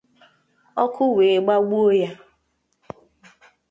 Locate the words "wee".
1.15-1.37